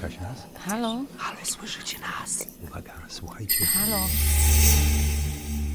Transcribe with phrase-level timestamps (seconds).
[0.00, 0.46] Słychać nas?
[0.66, 0.96] Halo?
[1.18, 2.44] Halo, słyszycie nas?
[2.62, 3.66] Uwaga, słuchajcie.
[3.66, 3.96] Halo?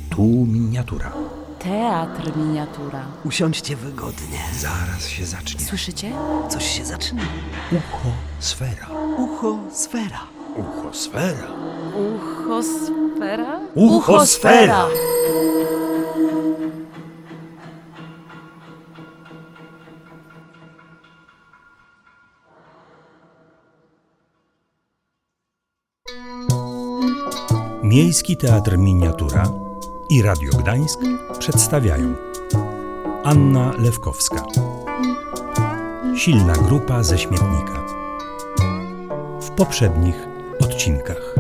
[0.10, 1.12] Tu miniatura.
[1.60, 3.06] Teatr miniatura.
[3.26, 4.40] Usiądźcie wygodnie.
[4.60, 5.60] Zaraz się zacznie.
[5.66, 6.12] Słyszycie?
[6.50, 7.22] Coś się zaczyna.
[7.72, 8.88] Ucho sfera.
[9.18, 10.20] Ucho, sfera.
[10.56, 11.48] Ucho sfera.
[11.96, 13.60] Uchosfera?
[13.76, 14.88] Uchosfera!
[27.96, 29.52] Miejski Teatr Miniatura
[30.10, 31.00] i Radio Gdańsk
[31.40, 32.16] przedstawiają
[33.24, 34.44] Anna Lewkowska
[36.18, 37.86] Silna grupa ze śmietnika
[39.42, 40.16] W poprzednich
[40.60, 41.36] odcinkach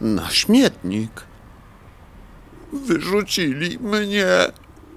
[0.00, 1.24] Na śmietnik.
[2.72, 4.26] Wyrzucili mnie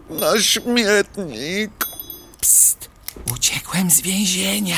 [0.10, 1.87] na śmietnik.
[3.38, 4.78] Uciekłem z więzienia.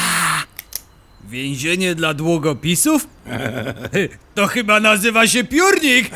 [1.23, 3.07] Więzienie dla długopisów?
[4.35, 6.09] To chyba nazywa się piórnik!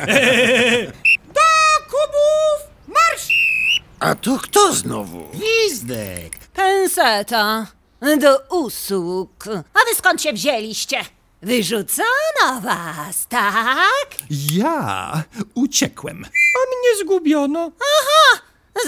[1.36, 1.50] Do
[1.90, 2.58] kubów!
[2.88, 3.28] Marsz!
[4.00, 5.28] A to kto znowu?
[5.34, 6.38] Gwizdek.
[6.54, 7.66] Penseta
[8.20, 9.44] do usług.
[9.48, 10.96] A wy skąd się wzięliście?
[11.42, 14.08] Wyrzucono was, tak?
[14.52, 15.22] Ja
[15.54, 16.24] uciekłem.
[16.24, 17.72] A mnie zgubiono.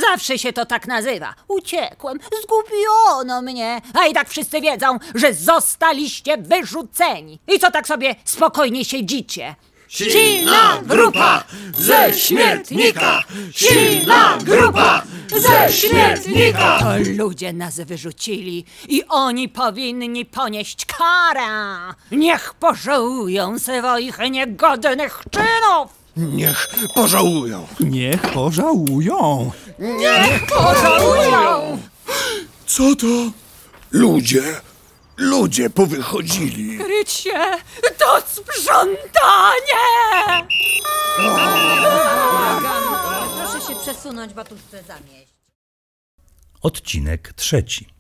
[0.01, 1.35] Zawsze się to tak nazywa.
[1.49, 3.81] Uciekłem, zgubiono mnie.
[3.95, 7.39] A i tak wszyscy wiedzą, że zostaliście wyrzuceni.
[7.57, 9.55] I co tak sobie spokojnie siedzicie?
[9.89, 11.45] Silna grupa
[11.79, 13.23] ze śmietnika!
[13.53, 15.03] Silna grupa
[15.37, 16.79] ze śmietnika!
[16.81, 21.49] To ludzie nas wyrzucili i oni powinni ponieść karę.
[22.13, 26.07] Niech pożałują swoich niegodnych czynów.
[26.17, 27.67] Niech pożałują.
[27.81, 29.51] Niech pożałują.
[29.79, 31.79] Niech pożałują!
[32.67, 33.07] Co to?
[33.91, 34.43] Ludzie,
[35.17, 36.79] ludzie powychodzili.
[36.79, 37.41] Krycie,
[37.99, 39.87] to sprzątanie!
[43.39, 45.35] Proszę się przesunąć, bo tu chcę zamieść.
[46.63, 47.96] Odcinek trzeci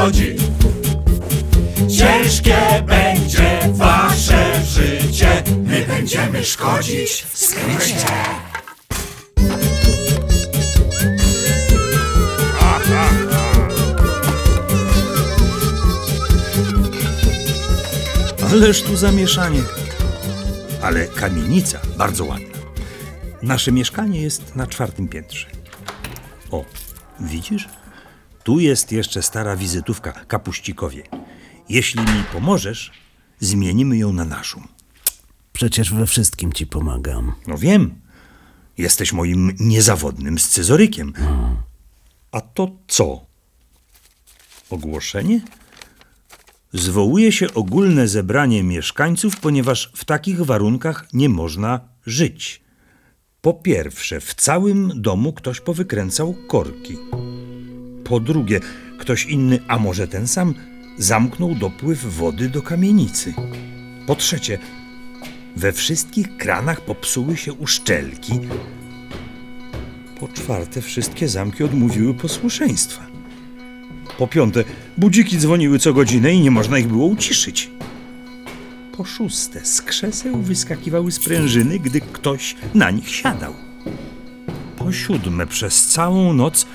[0.00, 0.36] zaszkodzi
[1.98, 8.06] Ciężkie będzie wasze życie My będziemy szkodzić skrycie
[18.50, 19.62] Ależ tu zamieszanie.
[20.82, 22.58] Ale kamienica bardzo ładna.
[23.42, 25.46] Nasze mieszkanie jest na czwartym piętrze.
[26.50, 26.64] O,
[27.20, 27.79] widzisz?
[28.42, 31.02] Tu jest jeszcze stara wizytówka Kapuścikowie.
[31.68, 32.90] Jeśli mi pomożesz,
[33.40, 34.62] zmienimy ją na naszą.
[35.52, 37.32] Przecież we wszystkim ci pomagam.
[37.46, 38.00] No wiem,
[38.78, 41.12] jesteś moim niezawodnym scyzorykiem.
[42.32, 43.20] A to co?
[44.70, 45.40] Ogłoszenie?
[46.72, 52.62] Zwołuje się ogólne zebranie mieszkańców, ponieważ w takich warunkach nie można żyć.
[53.40, 56.96] Po pierwsze, w całym domu ktoś powykręcał korki.
[58.10, 58.60] Po drugie,
[58.98, 60.54] ktoś inny, a może ten sam,
[60.98, 63.34] zamknął dopływ wody do kamienicy.
[64.06, 64.58] Po trzecie,
[65.56, 68.32] we wszystkich kranach popsuły się uszczelki.
[70.20, 73.06] Po czwarte, wszystkie zamki odmówiły posłuszeństwa.
[74.18, 74.64] Po piąte,
[74.98, 77.70] budziki dzwoniły co godzinę i nie można ich było uciszyć.
[78.96, 83.54] Po szóste, z krzeseł wyskakiwały sprężyny, gdy ktoś na nich siadał.
[84.76, 86.66] Po siódme, przez całą noc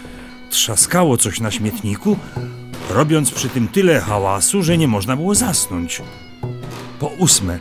[0.49, 2.17] trzaskało coś na śmietniku,
[2.89, 6.01] robiąc przy tym tyle hałasu, że nie można było zasnąć.
[6.99, 7.59] Po ósme,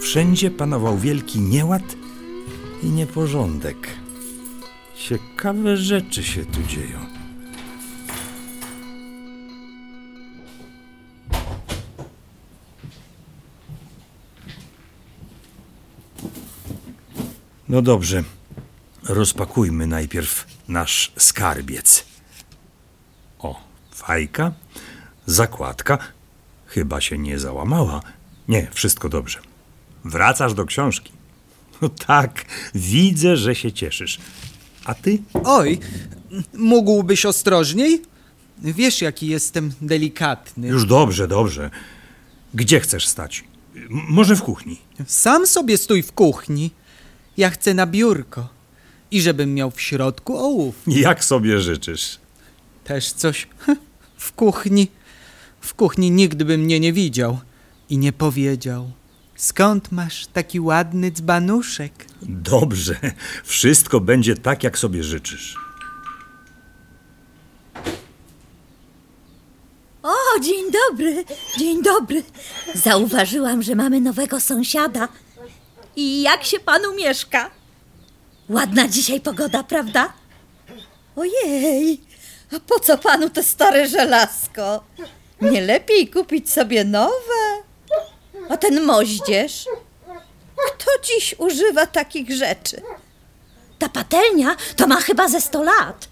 [0.00, 1.82] Wszędzie panował wielki nieład
[2.82, 3.76] i nieporządek.
[4.96, 6.98] Ciekawe rzeczy się tu dzieją.
[17.68, 18.24] No dobrze,
[19.02, 22.04] rozpakujmy najpierw nasz skarbiec.
[23.38, 23.60] O,
[23.94, 24.52] fajka,
[25.26, 25.98] zakładka.
[26.66, 28.00] Chyba się nie załamała.
[28.48, 29.38] Nie, wszystko dobrze.
[30.04, 31.12] Wracasz do książki.
[31.82, 32.44] No tak,
[32.74, 34.18] widzę, że się cieszysz.
[34.84, 35.18] A ty?
[35.44, 35.78] Oj,
[36.54, 38.02] mógłbyś ostrożniej?
[38.58, 40.68] Wiesz, jaki jestem delikatny.
[40.68, 41.70] Już dobrze, dobrze.
[42.54, 43.44] Gdzie chcesz stać?
[43.76, 44.78] M- może w kuchni.
[45.06, 46.70] Sam sobie stój w kuchni.
[47.36, 48.48] Ja chcę na biurko.
[49.10, 50.74] I żebym miał w środku ołów.
[50.86, 52.18] Jak sobie życzysz?
[52.84, 53.48] Też coś
[54.16, 54.88] w kuchni.
[55.60, 57.38] W kuchni nigdy by mnie nie widział
[57.90, 58.90] i nie powiedział.
[59.36, 61.92] Skąd masz taki ładny dzbanuszek?
[62.22, 62.96] Dobrze,
[63.44, 65.56] wszystko będzie tak, jak sobie życzysz.
[70.02, 71.24] O, dzień dobry,
[71.58, 72.22] dzień dobry.
[72.74, 75.08] Zauważyłam, że mamy nowego sąsiada.
[75.96, 77.50] I jak się panu mieszka?
[78.50, 80.12] Ładna dzisiaj pogoda, prawda?
[81.16, 82.00] Ojej,
[82.56, 84.84] a po co panu te stare żelazko?
[85.40, 87.62] Nie lepiej kupić sobie nowe?
[88.48, 89.64] A ten moździerz?
[90.66, 92.82] Kto dziś używa takich rzeczy?
[93.78, 96.08] Ta patelnia to ma chyba ze sto lat.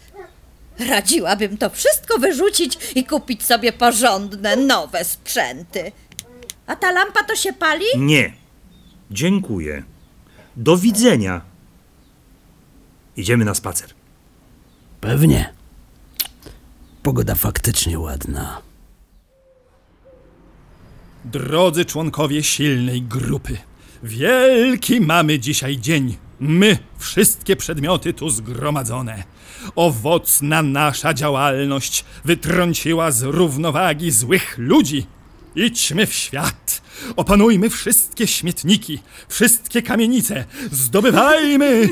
[0.79, 5.93] Radziłabym to wszystko wyrzucić i kupić sobie porządne, nowe sprzęty.
[6.67, 7.85] A ta lampa to się pali?
[7.97, 8.33] Nie.
[9.11, 9.83] Dziękuję.
[10.57, 11.41] Do widzenia.
[13.19, 13.91] Idziemy na spacer.
[15.01, 15.53] Pewnie.
[17.03, 18.63] Pogoda faktycznie ładna.
[21.25, 23.57] Drodzy członkowie silnej grupy,
[24.03, 26.17] wielki mamy dzisiaj dzień.
[26.41, 29.25] My, wszystkie przedmioty tu zgromadzone.
[29.77, 35.07] Owocna nasza działalność wytrąciła z równowagi złych ludzi.
[35.57, 36.83] Idźmy w świat,
[37.17, 38.99] opanujmy wszystkie śmietniki,
[39.29, 41.89] wszystkie kamienice, zdobywajmy.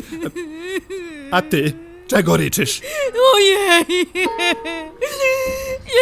[1.31, 1.73] A ty,
[2.09, 2.81] czego ryczysz?
[3.35, 4.11] Ojej!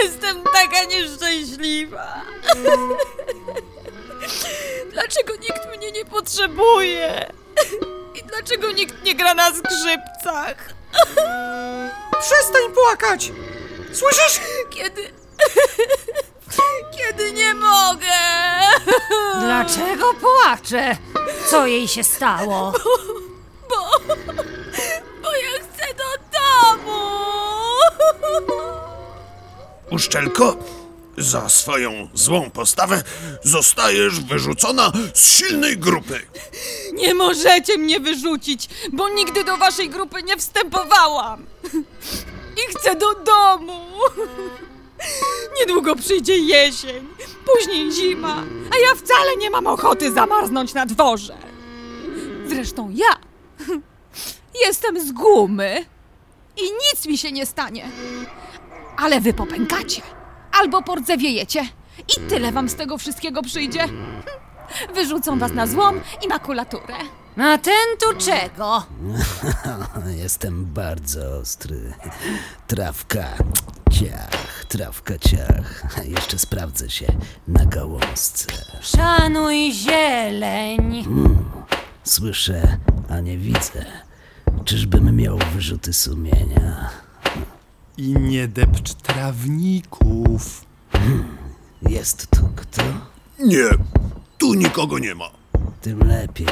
[0.03, 2.23] Jestem taka nieszczęśliwa.
[4.93, 7.33] Dlaczego nikt mnie nie potrzebuje?
[8.15, 10.57] I dlaczego nikt nie gra na skrzypcach?
[12.21, 13.33] Przestań płakać!
[13.93, 14.41] Słyszysz?
[14.71, 15.11] Kiedy.
[16.99, 18.15] Kiedy nie mogę!
[19.41, 20.97] Dlaczego płacze?
[21.51, 22.73] Co jej się stało?
[22.73, 23.14] Bo
[29.95, 30.57] Uszczelko,
[31.19, 33.03] za swoją złą postawę
[33.43, 36.21] zostajesz wyrzucona z silnej grupy.
[36.93, 41.47] Nie możecie mnie wyrzucić, bo nigdy do waszej grupy nie wstępowałam.
[42.57, 43.87] I chcę do domu.
[45.61, 47.09] Niedługo przyjdzie jesień,
[47.47, 48.45] później zima,
[48.75, 51.37] a ja wcale nie mam ochoty zamarznąć na dworze.
[52.47, 53.19] Zresztą ja
[54.67, 55.85] jestem z gumy
[56.57, 57.91] i nic mi się nie stanie.
[59.05, 60.03] Ale wy popękacie
[60.53, 61.61] albo pordzewiejecie
[61.99, 63.85] i tyle wam z tego wszystkiego przyjdzie.
[64.95, 66.95] Wyrzucą was na złom i makulaturę.
[67.37, 68.87] A ten tu czego?
[70.23, 71.93] Jestem bardzo ostry.
[72.67, 73.25] Trawka,
[73.91, 75.85] ciach, trawka, ciach.
[76.05, 77.07] Jeszcze sprawdzę się
[77.49, 78.47] na gałązce.
[78.81, 81.05] Szanuj zieleń.
[82.05, 82.79] Słyszę,
[83.11, 83.85] a nie widzę.
[84.65, 87.04] Czyżbym miał wyrzuty sumienia?
[87.97, 90.65] I nie depcz trawników.
[91.83, 92.83] Jest tu kto?
[93.39, 93.69] Nie,
[94.39, 95.31] tu nikogo nie ma.
[95.81, 96.47] Tym lepiej.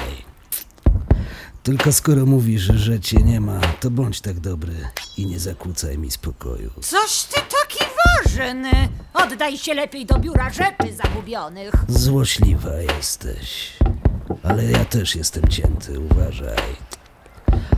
[1.63, 4.75] Tylko skoro mówisz, że cię nie ma, to bądź tak dobry
[5.17, 6.71] i nie zakłócaj mi spokoju.
[6.81, 8.71] Coś ty taki ważny.
[9.15, 11.73] Oddaj się lepiej do biura rzeczy zagubionych.
[11.89, 13.73] Złośliwa jesteś.
[14.43, 16.77] Ale ja też jestem cięty, uważaj.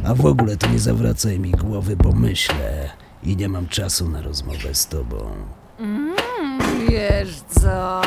[0.04, 2.90] A w ogóle to nie zawracaj mi głowy, bo myślę
[3.24, 5.30] i nie mam czasu na rozmowę z tobą.
[6.88, 8.02] Wiesz co?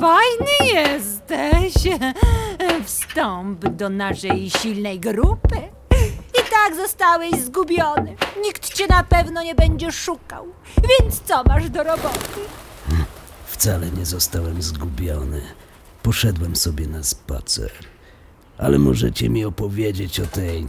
[0.00, 1.74] Fajny jesteś.
[2.84, 5.56] Wstąp do naszej silnej grupy.
[6.34, 8.16] I tak zostałeś zgubiony.
[8.42, 10.46] Nikt cię na pewno nie będzie szukał.
[10.88, 12.40] Więc co masz do roboty?
[13.46, 15.40] Wcale nie zostałem zgubiony.
[16.02, 17.70] Poszedłem sobie na spacer.
[18.58, 20.66] Ale możecie mi opowiedzieć o tej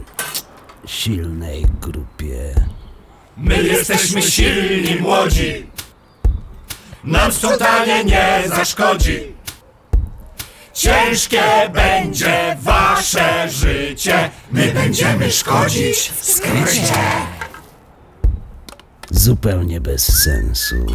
[0.86, 2.54] silnej grupie.
[3.36, 5.66] My jesteśmy silni, młodzi.
[7.04, 9.32] Nam sprzątanie nie zaszkodzi.
[10.74, 16.94] Ciężkie będzie wasze życie, my będziemy szkodzić w skrycie.
[19.10, 20.86] Zupełnie bez sensu.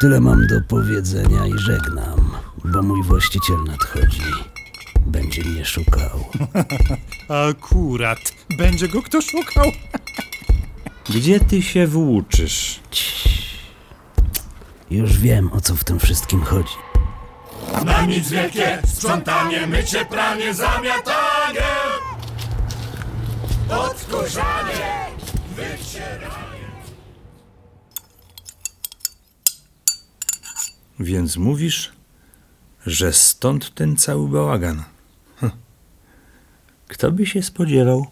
[0.00, 2.30] Tyle mam do powiedzenia i żegnam,
[2.64, 4.22] bo mój właściciel nadchodzi.
[5.06, 6.24] Będzie mnie szukał.
[7.50, 8.18] Akurat.
[8.58, 9.72] Będzie go kto szukał.
[11.14, 12.80] Gdzie ty się włóczysz?
[14.90, 16.74] Już wiem, o co w tym wszystkim chodzi.
[17.84, 21.66] Na nic wielkie sprzątanie, mycie, pranie, zamiatanie.
[23.68, 25.06] Odkurzanie,
[25.56, 26.68] wycieranie.
[31.00, 31.92] Więc mówisz,
[32.86, 34.84] że stąd ten cały bałagan.
[35.40, 35.52] Hm.
[36.88, 38.06] Kto by się spodziewał?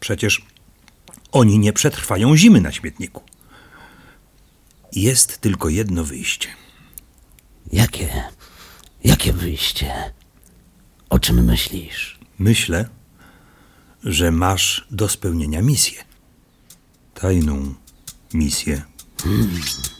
[0.00, 0.42] Przecież
[1.32, 3.22] oni nie przetrwają zimy na śmietniku.
[4.92, 6.48] Jest tylko jedno wyjście.
[7.72, 8.24] Jakie?
[9.04, 10.12] Jakie wyjście?
[11.10, 12.18] O czym myślisz?
[12.38, 12.88] Myślę,
[14.04, 16.04] że masz do spełnienia misję.
[17.14, 17.74] Tajną
[18.34, 18.82] misję.
[19.22, 19.97] Chmura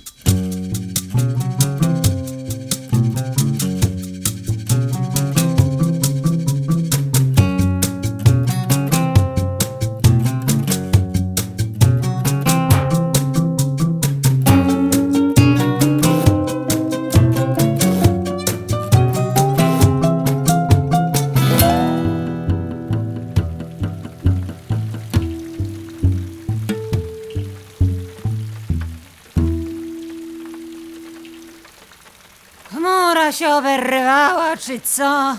[33.38, 35.36] się oberwała, czy co?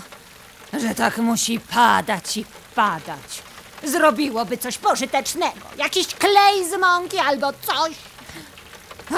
[0.80, 3.42] Że tak musi padać i padać.
[3.84, 5.66] Zrobiłoby coś pożytecznego.
[5.76, 7.92] Jakiś klej z mąki albo coś.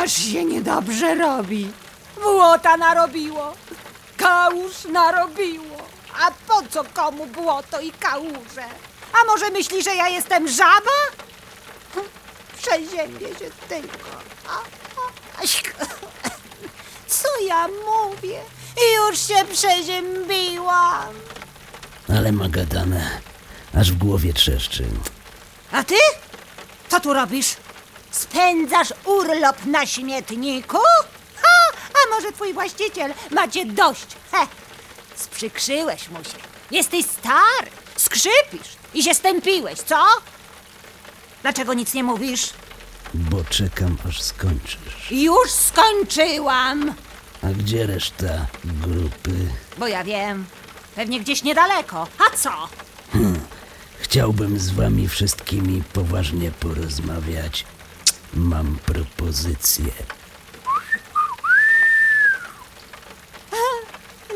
[0.03, 1.73] Aż się niedobrze robi.
[2.23, 3.53] Błota narobiło.
[4.17, 5.77] Kałuż narobiło.
[6.23, 8.65] A po co komu błoto i kałuże?
[9.23, 10.99] A może myśli, że ja jestem żaba?
[12.63, 14.09] Przeziębię się tylko.
[14.49, 15.63] A, a, aś-
[17.09, 18.41] co ja mówię?
[18.77, 21.15] Już się przeziębiłam.
[22.17, 23.21] Ale ma gadane,
[23.81, 24.85] aż w głowie trzeszczy.
[25.73, 25.95] A ty?
[26.89, 27.57] Co tu robisz?
[28.11, 30.79] Spędzasz urlop na śmietniku?
[31.43, 34.07] Ha, a może twój właściciel macie dość?
[34.33, 34.47] He,
[35.17, 36.39] sprzykrzyłeś mu się.
[36.71, 40.05] Jesteś stary, skrzypisz i się stępiłeś, co?
[41.43, 42.51] Dlaczego nic nie mówisz?
[43.15, 45.11] Bo czekam, aż skończysz.
[45.11, 46.95] Już skończyłam,
[47.43, 49.31] A gdzie reszta grupy?
[49.79, 50.45] bo ja wiem.
[50.95, 52.07] Pewnie gdzieś niedaleko.
[52.19, 52.51] A co?
[53.99, 57.65] Chciałbym z wami wszystkimi poważnie porozmawiać.
[58.35, 59.93] Mam propozycję.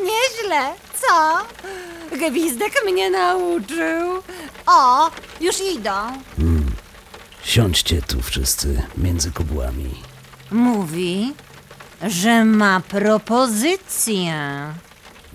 [0.09, 1.39] Nieźle, co?
[2.29, 4.23] Gwizdek mnie nauczył.
[4.67, 5.11] O,
[5.41, 5.93] już idą.
[7.45, 9.95] Siądźcie tu wszyscy między kubłami.
[10.51, 11.35] Mówi,
[12.03, 14.33] że ma propozycję.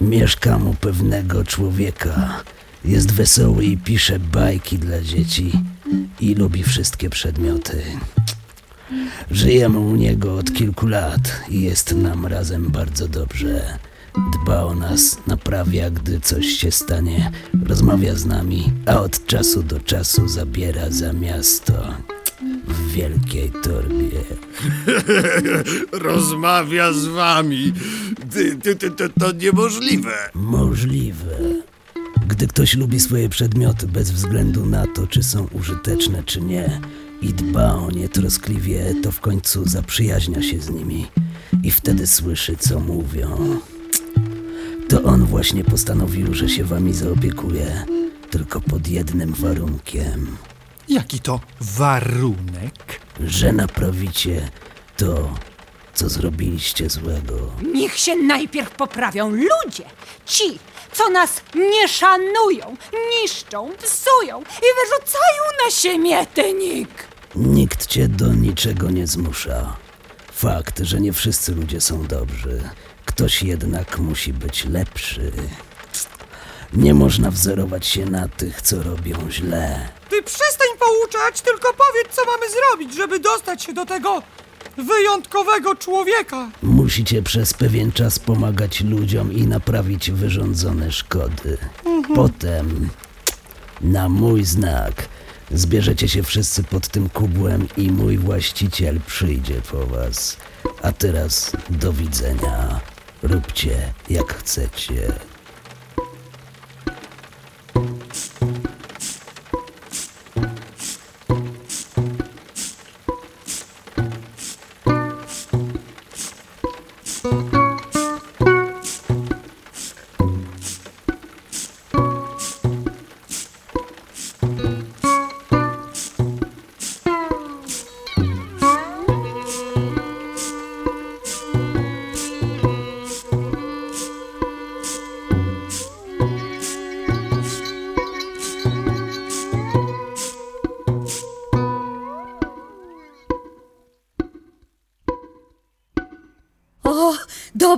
[0.02, 2.44] Mieszkam u pewnego człowieka.
[2.86, 5.52] Jest wesoły i pisze bajki dla dzieci
[6.20, 7.84] i lubi wszystkie przedmioty.
[9.32, 13.78] Żyjemy u niego od kilku lat i jest nam razem bardzo dobrze.
[14.34, 17.32] Dba o nas, naprawia, gdy coś się stanie,
[17.66, 21.94] rozmawia z nami, a od czasu do czasu zabiera za miasto
[22.72, 24.22] w wielkiej torbie.
[25.92, 27.74] Rozmawia z wami.
[28.34, 30.14] Ty, ty, ty, ty, to niemożliwe.
[30.34, 31.38] Możliwe.
[32.28, 36.82] Gdy ktoś lubi swoje przedmioty bez względu na to, czy są użyteczne, czy nie,
[37.22, 41.08] i dba o nie troskliwie, to w końcu zaprzyjaźnia się z nimi
[41.64, 43.60] i wtedy słyszy, co mówią.
[44.90, 47.86] To on właśnie postanowił, że się wami zaopiekuje,
[48.30, 50.38] tylko pod jednym warunkiem,
[50.92, 53.02] Jaki to warunek?
[53.20, 54.50] że naprawicie
[54.98, 55.34] to,
[55.94, 57.34] co zrobiliście złego.
[57.74, 59.84] Niech się najpierw poprawią ludzie.
[60.26, 60.60] Ci,
[60.92, 62.76] co nas nie szanują,
[63.12, 66.90] niszczą, psują i wyrzucają na śmietnik.
[67.36, 69.78] Nikt cię do niczego nie zmusza.
[70.32, 72.70] Fakt, że nie wszyscy ludzie są dobrzy.
[73.06, 75.32] Ktoś jednak musi być lepszy.
[76.74, 79.90] Nie można wzorować się na tych, co robią źle.
[80.10, 84.22] Ty przestań pouczać, tylko powiedz, co mamy zrobić, żeby dostać się do tego
[84.78, 86.50] wyjątkowego człowieka.
[86.64, 91.58] Musicie przez pewien czas pomagać ludziom i naprawić wyrządzone szkody.
[92.16, 92.90] Potem,
[93.82, 94.94] na mój znak,
[95.54, 100.38] Zbierzecie się wszyscy pod tym kubłem i mój właściciel przyjdzie po was.
[100.82, 102.80] A teraz do widzenia.
[103.24, 105.14] Róbcie jak chcecie.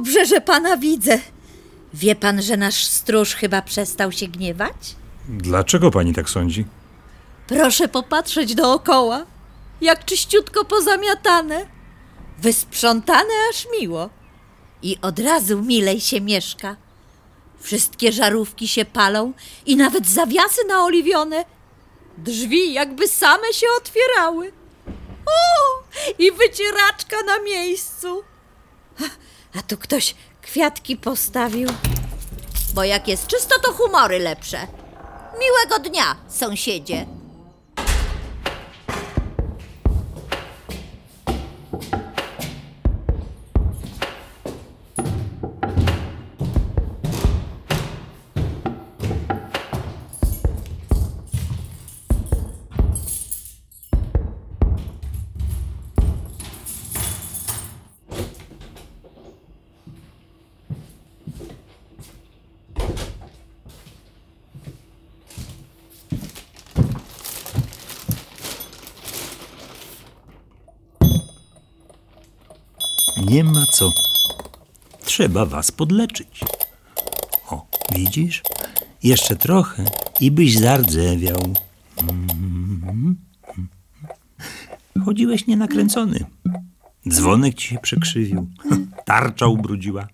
[0.04, 1.20] Dobrze, że pana widzę.
[1.94, 4.96] Wie pan, że nasz stróż chyba przestał się gniewać?
[5.30, 6.66] Dlaczego pani tak sądzi?
[7.48, 9.26] Proszę popatrzeć dookoła.
[9.82, 11.66] Jak czyściutko pozamiatane.
[12.40, 14.10] Wysprzątane aż miło.
[14.82, 16.76] I od razu milej się mieszka.
[17.60, 19.34] Wszystkie żarówki się palą
[19.66, 21.46] i nawet zawiasy naoliwione.
[22.18, 24.52] Drzwi jakby same się otwierały.
[25.26, 25.84] O,
[26.20, 28.24] i wycieraczka na miejscu.
[29.60, 31.70] A tu ktoś kwiatki postawił.
[32.74, 34.68] Bo jak jest czysto, to humory lepsze.
[35.40, 37.06] Miłego dnia, sąsiedzie.
[73.34, 73.94] Nie ma co.
[75.06, 76.40] Trzeba was podleczyć.
[77.50, 78.42] O, widzisz?
[79.04, 79.86] Jeszcze trochę
[80.20, 81.54] i byś zardzewiał.
[85.06, 86.26] Chodziłeś nienakręcony.
[87.10, 88.48] Dzwonek ci się przekrzywił.
[89.06, 90.08] Tarcza ubrudziła.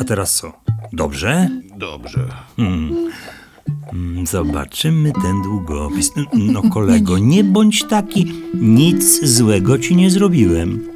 [0.00, 0.52] A teraz co?
[0.92, 1.48] Dobrze?
[1.78, 2.28] Dobrze.
[2.58, 6.10] Mm, Zobaczymy ten długopis.
[6.32, 8.32] No, kolego, nie bądź taki.
[8.54, 10.93] Nic złego ci nie zrobiłem.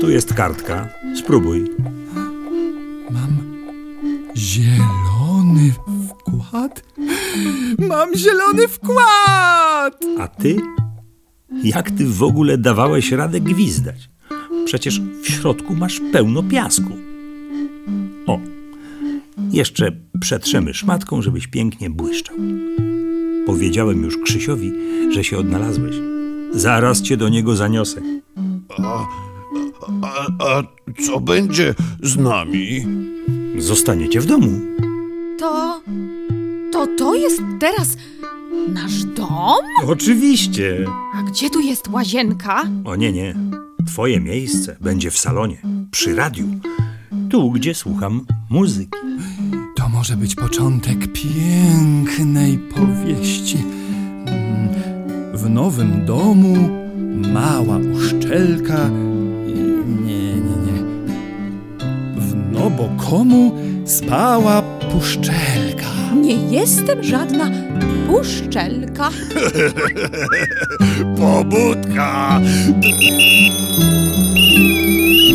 [0.00, 0.88] Tu jest kartka.
[1.18, 1.70] Spróbuj.
[4.36, 5.72] Zielony
[6.08, 6.82] wkład?
[7.78, 10.04] Mam zielony wkład!
[10.18, 10.56] A ty?
[11.64, 14.10] Jak ty w ogóle dawałeś radę gwizdać?
[14.64, 16.90] Przecież w środku masz pełno piasku.
[18.26, 18.40] O,
[19.50, 22.36] jeszcze przetrzemy szmatką, żebyś pięknie błyszczał.
[23.46, 24.72] Powiedziałem już Krzysiowi,
[25.12, 25.96] że się odnalazłeś.
[26.52, 28.02] Zaraz cię do niego zaniosę.
[30.02, 30.62] A, a
[31.06, 32.86] co będzie z nami?
[33.58, 34.60] Zostaniecie w domu.
[35.38, 35.80] To.
[36.72, 37.96] To to jest teraz
[38.68, 39.56] nasz dom?
[39.86, 40.84] Oczywiście.
[41.14, 42.62] A gdzie tu jest łazienka?
[42.84, 43.34] O nie, nie.
[43.86, 46.46] Twoje miejsce będzie w salonie, przy radiu.
[47.30, 48.98] Tu, gdzie słucham muzyki.
[49.76, 53.58] To może być początek pięknej powieści.
[54.26, 54.68] Mm,
[55.34, 56.68] W nowym domu
[57.32, 58.90] mała uszczelka.
[62.76, 63.52] W nobokomu
[63.84, 65.86] spała puszczelka.
[66.22, 67.50] Nie jestem żadna
[68.06, 69.10] puszczelka.
[71.18, 72.40] Pobudka!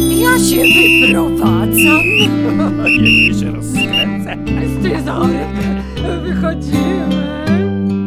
[0.09, 2.01] Ja się wyprowadzam.
[2.85, 4.37] Jeśli się rozkręcę.
[4.79, 5.47] Scyzoryk,
[6.23, 7.45] wychodzimy.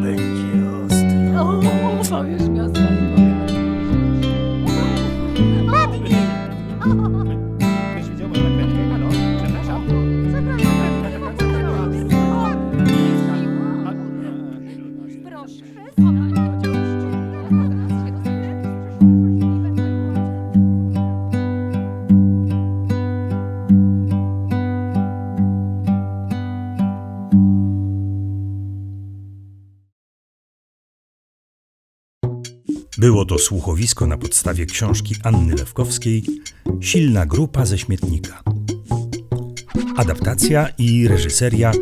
[0.02, 1.42] Będzie ostro.
[1.42, 1.60] O,
[2.10, 2.48] powiesz
[33.04, 36.24] Było to słuchowisko na podstawie książki Anny Lewkowskiej
[36.80, 38.42] Silna grupa ze śmietnika.
[39.96, 41.72] Adaptacja i reżyseria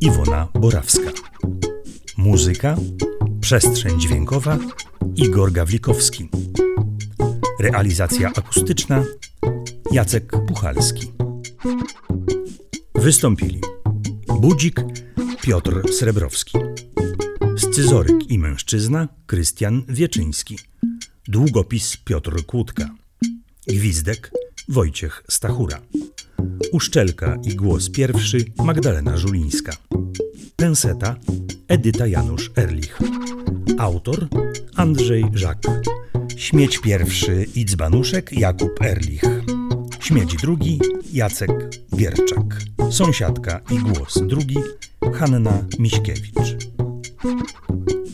[0.00, 1.10] Iwona Borawska.
[2.16, 2.76] Muzyka,
[3.40, 4.58] przestrzeń dźwiękowa
[5.16, 6.28] Igor Gawlikowski.
[7.60, 9.04] Realizacja akustyczna
[9.92, 11.12] Jacek Puchalski.
[12.94, 13.60] Wystąpili
[14.40, 14.80] Budzik
[15.42, 16.69] Piotr Srebrowski.
[17.60, 20.58] Scyzoryk i mężczyzna Krystian Wieczyński.
[21.28, 22.90] Długopis Piotr Kłódka.
[23.68, 24.30] Gwizdek
[24.68, 25.80] Wojciech Stachura.
[26.72, 29.76] Uszczelka i głos pierwszy Magdalena Żulińska.
[30.56, 31.16] Penseta
[31.68, 32.98] Edyta Janusz Erlich.
[33.78, 34.28] Autor
[34.74, 35.58] Andrzej Żak.
[36.36, 39.22] Śmieć pierwszy i dzbanuszek Jakub Erlich.
[40.00, 40.80] Śmieć drugi
[41.12, 41.50] Jacek
[41.96, 42.62] Gierczak.
[42.90, 44.56] Sąsiadka i głos drugi
[45.14, 46.69] Hanna Miśkiewicz.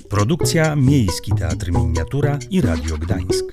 [0.08, 3.44] Produkcja Miejski Teatr Miniatura i Radio Gdańsk.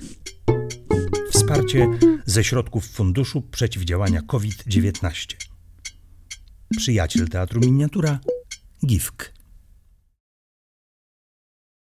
[1.30, 1.88] Wsparcie
[2.24, 5.36] ze środków Funduszu Przeciwdziałania COVID-19.
[6.76, 8.18] Przyjaciel Teatru Miniatura
[8.86, 9.32] GIFK.